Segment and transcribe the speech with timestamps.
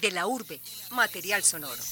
[0.00, 0.60] De la urbe,
[0.92, 1.82] material sonoro.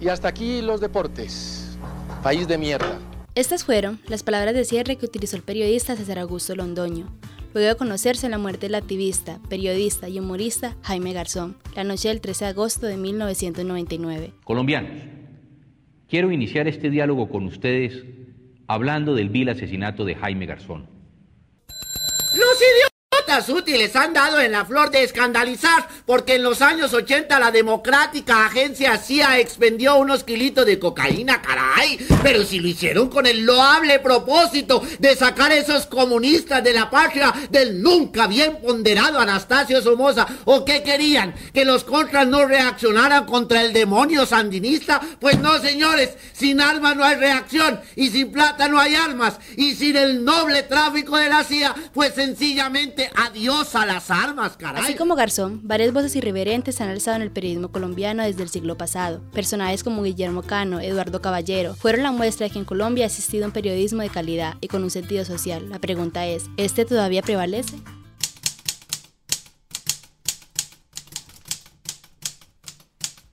[0.00, 1.78] Y hasta aquí los deportes.
[2.22, 2.98] País de mierda.
[3.34, 7.08] Estas fueron las palabras de cierre que utilizó el periodista César Augusto Londoño,
[7.54, 12.20] luego de conocerse la muerte del activista, periodista y humorista Jaime Garzón, la noche del
[12.20, 14.32] 13 de agosto de 1999.
[14.44, 15.00] Colombianos,
[16.08, 18.04] quiero iniciar este diálogo con ustedes
[18.66, 20.86] hablando del vil asesinato de Jaime Garzón.
[21.66, 22.93] ¡Los idiotas!
[23.48, 28.46] Útiles han dado en la flor de escandalizar porque en los años 80 la democrática
[28.46, 31.98] agencia CIA expendió unos kilitos de cocaína, caray.
[32.22, 36.88] Pero si lo hicieron con el loable propósito de sacar a esos comunistas de la
[36.88, 41.34] patria del nunca bien ponderado Anastasio Somoza, ¿o qué querían?
[41.52, 45.00] ¿Que los contras no reaccionaran contra el demonio sandinista?
[45.18, 49.74] Pues no, señores, sin armas no hay reacción y sin plata no hay armas y
[49.74, 54.82] sin el noble tráfico de la CIA, pues sencillamente Adiós a las armas, caray.
[54.82, 58.48] Así como Garzón, varias voces irreverentes se han alzado en el periodismo colombiano desde el
[58.48, 59.20] siglo pasado.
[59.32, 63.46] Personajes como Guillermo Cano, Eduardo Caballero, fueron la muestra de que en Colombia ha existido
[63.46, 65.70] un periodismo de calidad y con un sentido social.
[65.70, 67.76] La pregunta es, ¿este todavía prevalece?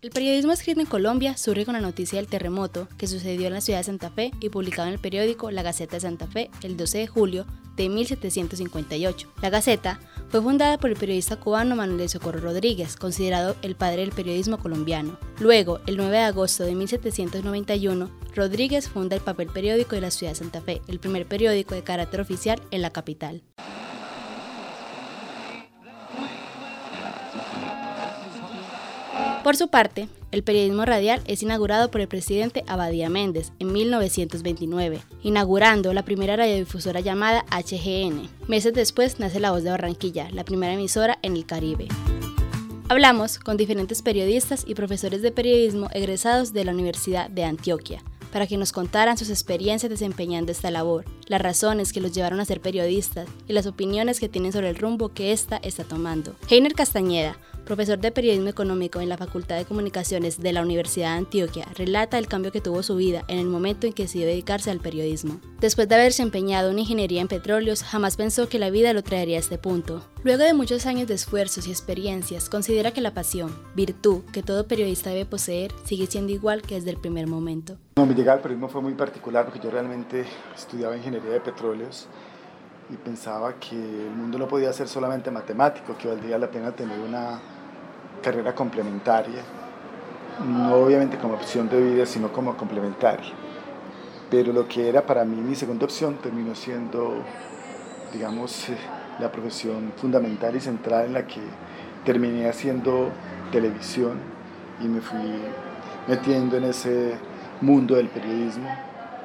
[0.02, 3.62] El periodismo escrito en Colombia surge con la noticia del terremoto que sucedió en la
[3.62, 6.76] ciudad de Santa Fe y publicado en el periódico La Gaceta de Santa Fe el
[6.76, 9.32] 12 de julio de 1758.
[9.44, 10.00] La Gaceta
[10.30, 14.58] fue fundada por el periodista cubano Manuel de Socorro Rodríguez, considerado el padre del periodismo
[14.58, 15.20] colombiano.
[15.40, 20.32] Luego, el 9 de agosto de 1791, Rodríguez funda el papel periódico de la ciudad
[20.32, 23.44] de Santa Fe, el primer periódico de carácter oficial en la capital.
[29.44, 35.02] Por su parte, el periodismo radial es inaugurado por el presidente Abadía Méndez en 1929,
[35.24, 38.30] inaugurando la primera radiodifusora llamada HGN.
[38.48, 41.88] Meses después nace La Voz de Barranquilla, la primera emisora en el Caribe.
[42.88, 48.48] Hablamos con diferentes periodistas y profesores de periodismo egresados de la Universidad de Antioquia para
[48.48, 52.62] que nos contaran sus experiencias desempeñando esta labor, las razones que los llevaron a ser
[52.62, 56.36] periodistas y las opiniones que tienen sobre el rumbo que ésta está tomando.
[56.50, 57.38] Heiner Castañeda,
[57.72, 62.18] profesor de periodismo económico en la Facultad de Comunicaciones de la Universidad de Antioquia, relata
[62.18, 65.40] el cambio que tuvo su vida en el momento en que decidió dedicarse al periodismo.
[65.62, 69.38] Después de haberse empeñado en ingeniería en petróleos, jamás pensó que la vida lo traería
[69.38, 70.06] a este punto.
[70.26, 74.68] Luego de muchos años de esfuerzos y experiencias, considera que la pasión, virtud que todo
[74.68, 77.78] periodista debe poseer, sigue siendo igual que desde el primer momento.
[77.96, 82.10] No, mi llegada al periodismo fue muy particular porque yo realmente estudiaba ingeniería de petróleos
[82.90, 87.00] y pensaba que el mundo no podía ser solamente matemático, que valdría la pena tener
[87.00, 87.40] una
[88.22, 89.42] carrera complementaria,
[90.46, 93.32] no obviamente como opción de vida, sino como complementaria.
[94.30, 97.16] Pero lo que era para mí mi segunda opción terminó siendo,
[98.14, 98.78] digamos, eh,
[99.20, 101.42] la profesión fundamental y central en la que
[102.06, 103.10] terminé haciendo
[103.52, 104.18] televisión
[104.80, 105.20] y me fui
[106.08, 107.16] metiendo en ese
[107.60, 108.70] mundo del periodismo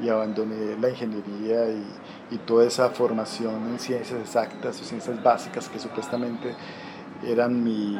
[0.00, 1.86] y abandoné la ingeniería y,
[2.32, 6.54] y toda esa formación en ciencias exactas o ciencias básicas que supuestamente
[7.24, 7.96] eran mi,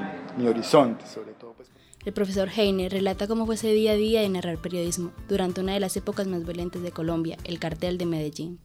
[0.46, 1.52] horizonte, sobre todo.
[1.54, 1.70] Pues.
[2.04, 5.74] El profesor Heine relata cómo fue ese día a día de narrar periodismo durante una
[5.74, 8.60] de las épocas más violentas de Colombia, el cartel de Medellín.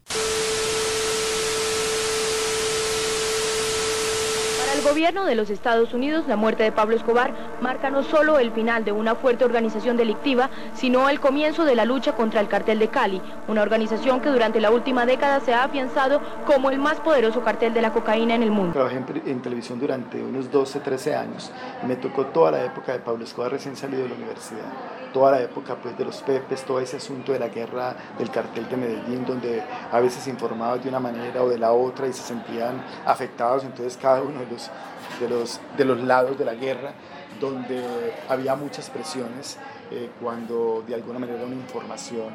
[4.81, 7.31] El gobierno de los Estados Unidos, la muerte de Pablo Escobar
[7.61, 11.85] marca no solo el final de una fuerte organización delictiva, sino el comienzo de la
[11.85, 15.65] lucha contra el cartel de Cali, una organización que durante la última década se ha
[15.65, 18.73] afianzado como el más poderoso cartel de la cocaína en el mundo.
[18.73, 21.51] Trabajé en, televisión durante unos 12, 13 años.
[21.83, 24.65] Y me tocó toda la época de Pablo Escobar recién salido de la universidad,
[25.13, 28.67] toda la época pues, de los Pepes, todo ese asunto de la guerra del cartel
[28.67, 32.23] de Medellín, donde a veces informaban de una manera o de la otra y se
[32.23, 34.70] sentían afectados, entonces cada uno de los
[35.19, 36.93] de los, de los lados de la guerra,
[37.39, 39.57] donde había muchas presiones
[39.91, 42.29] eh, cuando de alguna manera una información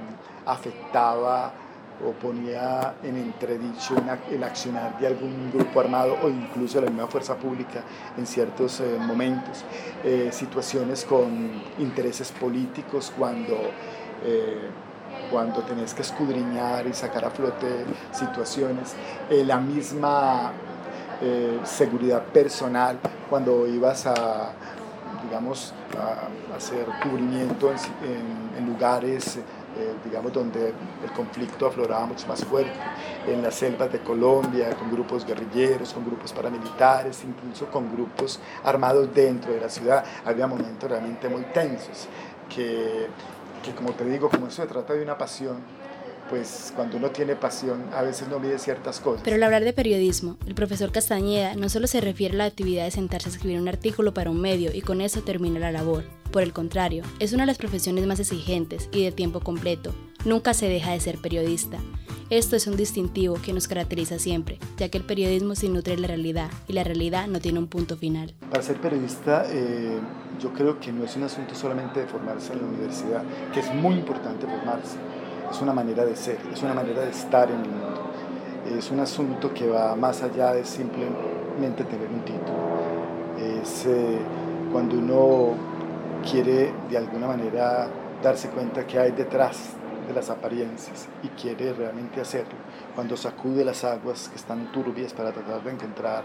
[0.45, 1.53] afectaba
[2.07, 3.95] o ponía en entredicho
[4.31, 7.83] el accionar de algún grupo armado o incluso la misma fuerza pública
[8.19, 9.65] en ciertos eh, momentos,
[10.05, 13.57] eh, situaciones con intereses políticos cuando,
[15.31, 17.69] cuando tenés que escudriñar y sacar a flote
[18.13, 18.95] situaciones,
[19.31, 20.53] la misma
[21.21, 22.99] eh, seguridad personal
[23.31, 24.53] cuando ibas a,
[25.25, 32.73] digamos, a, hacer cubrimiento en, lugares, eh, digamos, donde el conflicto afloraba mucho más fuerte,
[33.27, 39.15] en las selvas de Colombia, con grupos guerrilleros, con grupos paramilitares, incluso con grupos armados
[39.15, 40.05] dentro de la ciudad.
[40.25, 42.09] Había momentos realmente muy tensos,
[42.55, 43.07] que,
[43.63, 45.57] que como te digo, como eso se trata de una pasión,
[46.29, 49.23] pues cuando uno tiene pasión a veces no mide ciertas cosas.
[49.25, 52.85] Pero al hablar de periodismo, el profesor Castañeda no solo se refiere a la actividad
[52.85, 56.05] de sentarse a escribir un artículo para un medio y con eso termina la labor.
[56.31, 59.95] Por el contrario, es una de las profesiones más exigentes y de tiempo completo.
[60.25, 61.79] Nunca se deja de ser periodista.
[62.29, 66.03] Esto es un distintivo que nos caracteriza siempre, ya que el periodismo se nutre de
[66.03, 68.35] la realidad y la realidad no tiene un punto final.
[68.51, 70.01] Para ser periodista, eh,
[70.41, 73.23] yo creo que no es un asunto solamente de formarse en la universidad,
[73.55, 74.97] que es muy importante formarse.
[75.51, 78.13] Es una manera de ser, es una manera de estar en el mundo.
[78.77, 82.59] Es un asunto que va más allá de simplemente tener un título.
[83.39, 84.19] Es eh,
[84.73, 85.55] cuando uno
[86.29, 87.89] quiere de alguna manera
[88.23, 89.71] darse cuenta que hay detrás
[90.07, 92.55] de las apariencias y quiere realmente hacerlo,
[92.95, 96.25] cuando sacude las aguas que están turbias para tratar de encontrar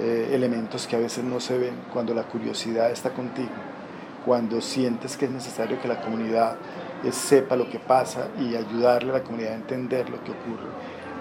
[0.00, 3.50] eh, elementos que a veces no se ven, cuando la curiosidad está contigo,
[4.24, 6.56] cuando sientes que es necesario que la comunidad
[7.10, 10.68] sepa lo que pasa y ayudarle a la comunidad a entender lo que ocurre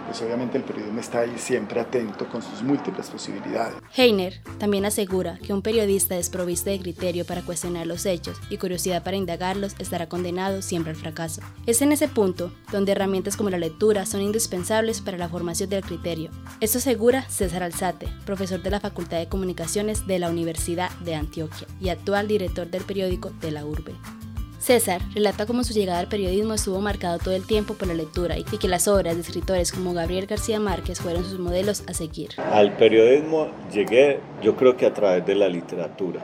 [0.05, 3.75] pues obviamente el periodismo está ahí siempre atento con sus múltiples posibilidades.
[3.95, 9.03] Heiner también asegura que un periodista desprovisto de criterio para cuestionar los hechos y curiosidad
[9.03, 11.41] para indagarlos estará condenado siempre al fracaso.
[11.65, 15.83] Es en ese punto donde herramientas como la lectura son indispensables para la formación del
[15.83, 16.29] criterio.
[16.59, 21.67] Esto asegura César Alzate, profesor de la Facultad de Comunicaciones de la Universidad de Antioquia
[21.79, 23.93] y actual director del periódico de la Urbe.
[24.61, 28.37] César relata cómo su llegada al periodismo estuvo marcado todo el tiempo por la lectura
[28.37, 32.29] y que las obras de escritores como Gabriel García Márquez fueron sus modelos a seguir.
[32.37, 36.21] Al periodismo llegué yo creo que a través de la literatura.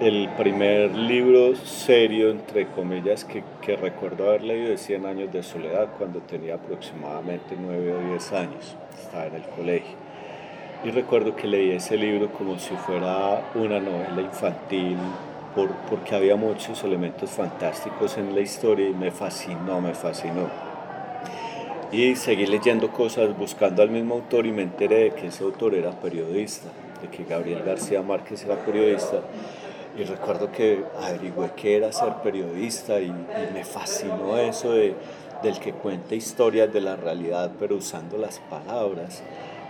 [0.00, 5.42] El primer libro serio, entre comillas, que, que recuerdo haber leído es Cien años de
[5.42, 9.96] soledad cuando tenía aproximadamente 9 o 10 años, estaba en el colegio.
[10.84, 14.98] Y recuerdo que leí ese libro como si fuera una novela infantil
[15.88, 20.48] porque había muchos elementos fantásticos en la historia y me fascinó, me fascinó.
[21.90, 25.74] Y seguí leyendo cosas, buscando al mismo autor y me enteré de que ese autor
[25.74, 26.68] era periodista,
[27.00, 29.20] de que Gabriel García Márquez era periodista.
[29.96, 34.94] Y recuerdo que averigüé qué era ser periodista y, y me fascinó eso de,
[35.42, 39.22] del que cuenta historias de la realidad pero usando las palabras.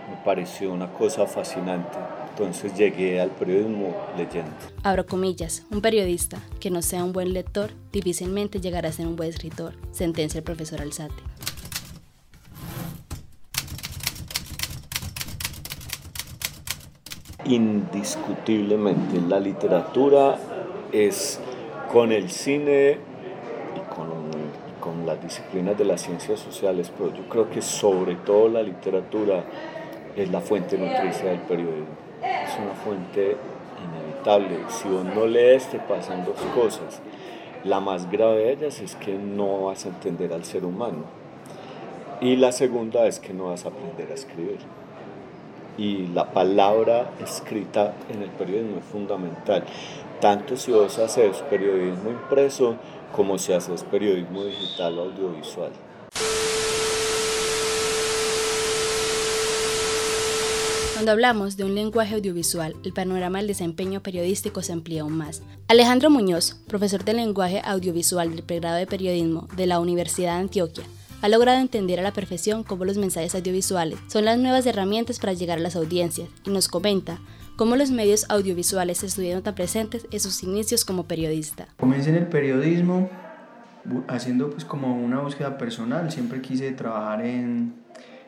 [0.09, 1.97] Me pareció una cosa fascinante.
[2.37, 4.51] Entonces llegué al periodismo leyendo.
[4.83, 9.15] Abro comillas, un periodista que no sea un buen lector difícilmente llegará a ser un
[9.15, 11.15] buen escritor, sentencia el profesor Alzate.
[17.45, 20.37] Indiscutiblemente la literatura
[20.91, 21.39] es
[21.91, 22.99] con el cine
[23.75, 24.09] y con,
[24.79, 29.43] con las disciplinas de las ciencias sociales, pero yo creo que sobre todo la literatura
[30.15, 33.37] es la fuente nutricia del periodismo es una fuente
[33.83, 34.57] inevitable.
[34.69, 37.01] Si vos no lees, te pasan dos cosas.
[37.63, 41.03] La más grave de ellas es que no vas a entender al ser humano.
[42.21, 44.59] Y la segunda es que no vas a aprender a escribir.
[45.77, 49.63] Y la palabra escrita en el periodismo es fundamental.
[50.19, 52.75] Tanto si vos haces periodismo impreso
[53.15, 55.71] como si haces periodismo digital o audiovisual.
[60.97, 65.43] Cuando hablamos de un lenguaje audiovisual, el panorama del desempeño periodístico se amplía aún más.
[65.67, 70.85] Alejandro Muñoz, profesor de lenguaje audiovisual del pregrado de periodismo de la Universidad de Antioquia,
[71.21, 75.33] ha logrado entender a la perfección cómo los mensajes audiovisuales son las nuevas herramientas para
[75.33, 77.19] llegar a las audiencias y nos comenta
[77.57, 81.67] cómo los medios audiovisuales estuvieron tan presentes en sus inicios como periodista.
[81.77, 83.07] Comencé en el periodismo
[84.07, 87.75] haciendo pues como una búsqueda personal, siempre quise trabajar en,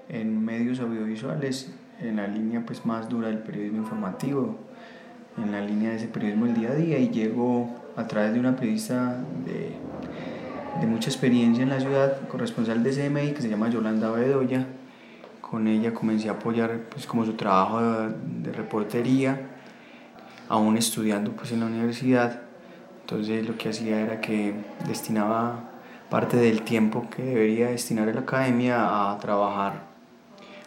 [0.08, 4.58] en medios audiovisuales en la línea pues más dura del periodismo informativo,
[5.38, 8.40] en la línea de ese periodismo del día a día y llego a través de
[8.40, 9.74] una periodista de,
[10.80, 14.66] de mucha experiencia en la ciudad, corresponsal de CMI que se llama Yolanda Bedoya.
[15.42, 19.50] Con ella comencé a apoyar pues como su trabajo de, reportería,
[20.48, 22.42] aún estudiando pues en la universidad.
[23.02, 24.54] Entonces lo que hacía era que
[24.88, 25.72] destinaba
[26.10, 29.89] parte del tiempo que debería destinar a la academia a trabajar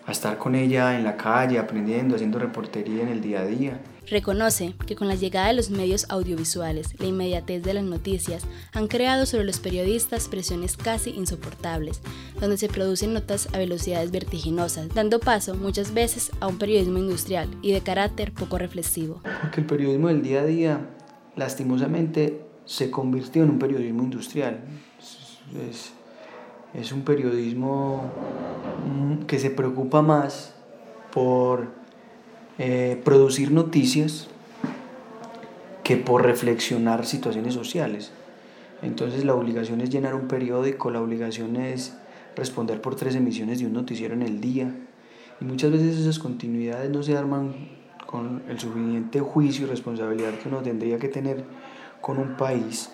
[0.06, 3.80] a estar con ella en la calle, aprendiendo, haciendo reportería en el día a día.
[4.08, 8.42] Reconoce que con la llegada de los medios audiovisuales, la inmediatez de las noticias
[8.72, 12.00] han creado sobre los periodistas presiones casi insoportables,
[12.40, 17.48] donde se producen notas a velocidades vertiginosas, dando paso muchas veces a un periodismo industrial
[17.62, 19.20] y de carácter poco reflexivo.
[19.40, 20.80] Porque el periodismo del día a día,
[21.36, 24.64] lastimosamente, se convirtió en un periodismo industrial.
[24.98, 25.38] Es,
[25.70, 25.92] es
[26.74, 28.10] un periodismo
[28.86, 30.54] mm, que se preocupa más
[31.12, 31.68] por
[32.58, 34.28] eh, producir noticias
[35.84, 38.12] que por reflexionar situaciones sociales.
[38.82, 41.96] Entonces la obligación es llenar un periódico, la obligación es
[42.34, 44.74] responder por tres emisiones de un noticiero en el día.
[45.40, 47.54] Y muchas veces esas continuidades no se arman
[48.06, 51.44] con el suficiente juicio y responsabilidad que uno tendría que tener
[52.00, 52.90] con un país,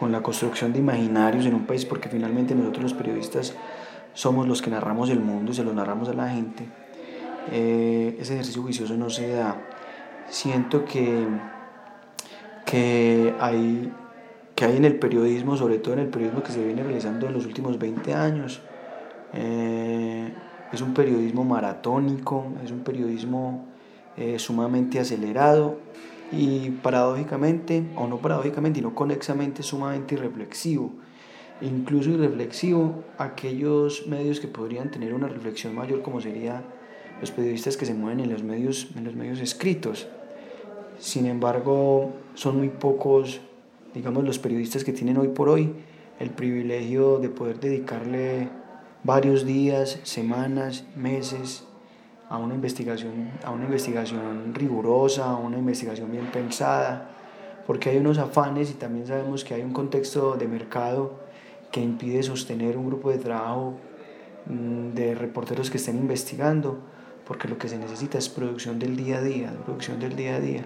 [0.00, 3.54] con la construcción de imaginarios en un país, porque finalmente nosotros los periodistas
[4.14, 6.66] somos los que narramos el mundo y se lo narramos a la gente.
[7.52, 9.60] Eh, ese ejercicio juicioso no se da.
[10.30, 11.26] Siento que,
[12.64, 13.92] que hay
[14.54, 17.32] que hay en el periodismo, sobre todo en el periodismo que se viene realizando en
[17.32, 18.60] los últimos 20 años.
[19.32, 20.34] Eh,
[20.72, 23.66] es un periodismo maratónico, es un periodismo
[24.16, 25.78] eh, sumamente acelerado
[26.32, 30.92] y paradójicamente, o no paradójicamente, sino conexamente, sumamente irreflexivo.
[31.60, 36.62] Incluso irreflexivo aquellos medios que podrían tener una reflexión mayor, como serían
[37.20, 40.08] los periodistas que se mueven en los medios, en los medios escritos.
[40.98, 43.40] Sin embargo, son muy pocos
[43.94, 45.72] digamos, los periodistas que tienen hoy por hoy
[46.18, 48.48] el privilegio de poder dedicarle
[49.04, 51.64] varios días, semanas, meses
[52.30, 57.10] a una investigación, a una investigación rigurosa, a una investigación bien pensada,
[57.66, 61.18] porque hay unos afanes y también sabemos que hay un contexto de mercado
[61.72, 63.74] que impide sostener un grupo de trabajo
[64.46, 66.78] mm, de reporteros que estén investigando,
[67.26, 70.40] porque lo que se necesita es producción del día a día, producción del día a
[70.40, 70.64] día.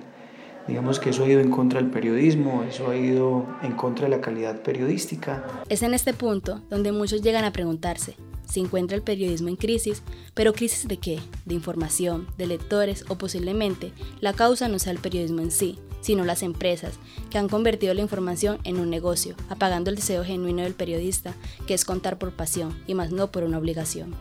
[0.66, 4.16] Digamos que eso ha ido en contra del periodismo, eso ha ido en contra de
[4.16, 5.44] la calidad periodística.
[5.68, 8.16] Es en este punto donde muchos llegan a preguntarse,
[8.49, 10.02] si encuentra el periodismo en crisis,
[10.33, 11.18] pero crisis de qué?
[11.44, 16.25] De información, de lectores o posiblemente la causa no sea el periodismo en sí, sino
[16.25, 16.99] las empresas,
[17.30, 21.35] que han convertido la información en un negocio, apagando el deseo genuino del periodista,
[21.66, 24.14] que es contar por pasión y más no por una obligación.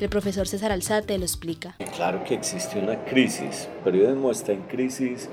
[0.00, 1.76] El profesor César Alzate lo explica.
[1.94, 5.28] Claro que existe una crisis, el periodismo está en crisis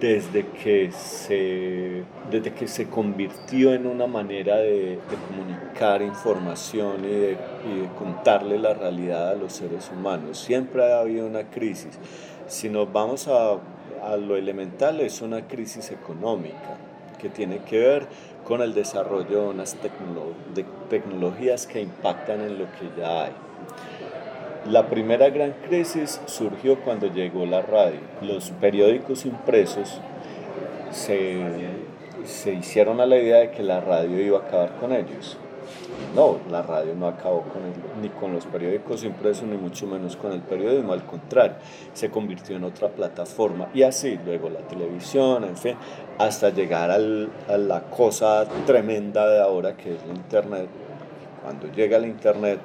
[0.00, 7.28] desde que se, desde que se convirtió en una manera de, comunicar información y de,
[7.28, 7.36] de,
[7.98, 10.38] contarle la realidad a los seres humanos.
[10.38, 11.98] Siempre ha habido una crisis.
[12.46, 13.58] Si nos vamos a,
[14.02, 16.76] a lo elemental, es una crisis económica
[17.18, 18.06] que tiene que ver
[18.44, 19.76] con el desarrollo de unas
[20.54, 23.32] de tecnologías que impactan en lo que ya hay.
[24.66, 28.00] La primera gran crisis surgió cuando llegó la radio.
[28.20, 30.00] Los periódicos impresos
[30.90, 35.38] se, hicieron a la idea de que la radio iba a acabar con ellos.
[36.14, 37.62] No, la radio no acabó con
[38.02, 41.56] ni con los periódicos impresos, ni mucho menos con el periodismo, al contrario,
[41.92, 45.76] se convirtió en otra plataforma y así, luego la televisión, en fin,
[46.18, 50.68] hasta llegar a la cosa tremenda de ahora que es la Internet.
[51.42, 52.58] Cuando llega la Internet,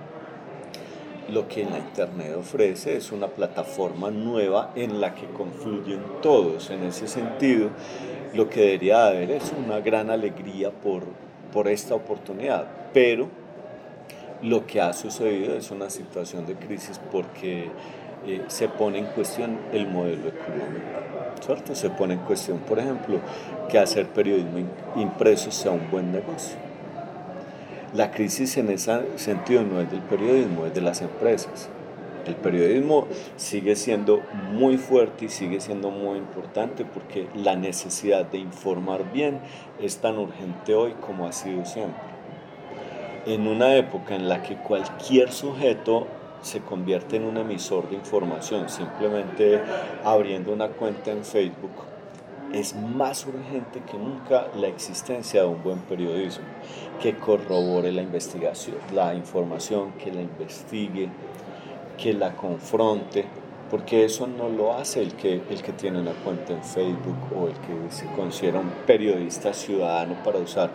[1.30, 6.70] lo que la Internet ofrece es una plataforma nueva en la que confluyen todos.
[6.70, 7.70] En ese sentido,
[8.34, 11.04] lo que debería haber es una gran alegría por,
[11.52, 13.30] por esta oportunidad, pero
[14.42, 17.70] lo que ha sucedido es una situación de crisis porque
[18.28, 21.04] eh, se pone en cuestión el modelo económico.
[21.46, 21.76] ¿cierto?
[21.76, 23.20] Se pone en cuestión, por ejemplo,
[23.70, 24.60] que hacer periodismo
[24.96, 26.73] impreso sea un buen negocio
[27.94, 31.70] la crisis en ese sentido no es del periodismo, es de las empresas.
[32.26, 34.22] El periodismo sigue siendo
[34.52, 39.40] muy fuerte y sigue siendo muy importante porque la necesidad de informar bien
[39.80, 42.02] es tan urgente hoy como ha sido siempre.
[43.26, 46.08] En una época en la que cualquier sujeto
[46.42, 49.62] se convierte en un emisor de información, simplemente
[50.04, 51.93] abriendo una cuenta en Facebook,
[52.54, 56.46] es más urgente que nunca la existencia de un buen periodismo
[57.02, 61.10] que corrobore la investigación, la información, que la investigue,
[61.98, 63.26] que la confronte,
[63.72, 67.48] porque eso no lo hace el que, el que tiene una cuenta en Facebook o
[67.48, 70.70] el que se considera un periodista ciudadano para usar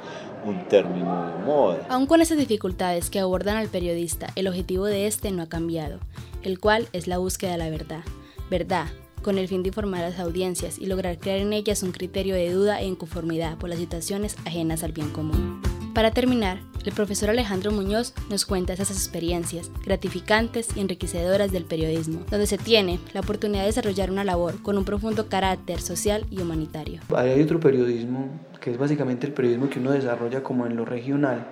[0.44, 1.87] un término de moda.
[1.88, 6.00] Aún con esas dificultades que abordan al periodista, el objetivo de este no ha cambiado,
[6.42, 8.02] el cual es la búsqueda de la verdad.
[8.50, 8.87] Verdad,
[9.22, 12.34] con el fin de informar a las audiencias y lograr crear en ellas un criterio
[12.34, 15.60] de duda e inconformidad por las situaciones ajenas al bien común.
[15.94, 22.20] Para terminar, el profesor Alejandro Muñoz nos cuenta esas experiencias gratificantes y enriquecedoras del periodismo,
[22.30, 26.40] donde se tiene la oportunidad de desarrollar una labor con un profundo carácter social y
[26.40, 27.00] humanitario.
[27.14, 28.28] Hay otro periodismo
[28.60, 31.48] que es básicamente el periodismo que uno desarrolla como en lo regional,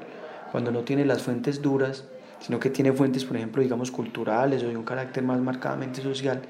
[0.53, 2.05] cuando no tiene las fuentes duras
[2.41, 6.43] sino que tiene fuentes, por ejemplo, digamos, culturales o de un carácter más marcadamente social,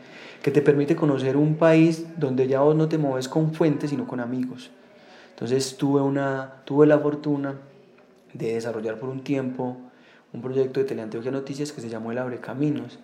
[0.43, 4.07] que te permite conocer un país donde ya vos no te mueves con fuentes, sino
[4.07, 4.71] con amigos.
[5.31, 7.55] Entonces tuve, una, tuve la fortuna
[8.33, 9.77] de desarrollar por un tiempo
[10.33, 12.99] un proyecto de Teleantioquia Noticias que se llamó El Abre Caminos.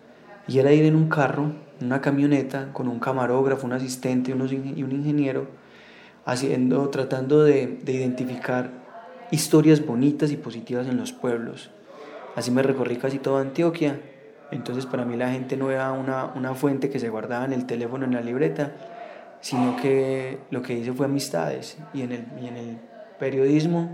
[0.49, 4.35] Y era ir en un carro, en una camioneta, con un camarógrafo, un asistente y
[4.35, 5.47] un ingeniero,
[6.25, 8.71] haciendo, tratando de, de identificar
[9.31, 11.71] historias bonitas y positivas en los pueblos
[12.35, 14.01] Así me recorrí casi toda Antioquia.
[14.51, 17.67] Entonces para mí la gente no era una, una fuente que se guardaba en el
[17.67, 18.73] teléfono, en la libreta,
[19.41, 21.79] sino que lo que hice fue amistades.
[21.95, 22.79] Y en el, y en el
[23.19, 23.91] periodismo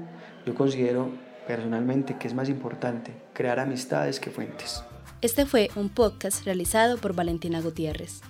[0.46, 1.10] yo considero
[1.46, 4.82] personalmente que es más importante crear amistades que fuentes.
[5.20, 8.20] Este fue un podcast realizado por Valentina Gutiérrez.